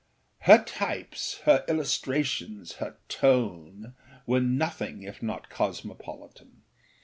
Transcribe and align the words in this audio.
Her 0.39 0.63
types, 0.63 1.41
her 1.45 1.63
illustrations, 1.67 2.77
her 2.77 2.97
tone 3.07 3.93
were 4.25 4.41
nothing 4.41 5.03
if 5.03 5.21
not 5.21 5.47
cosmopolitan. 5.51 6.63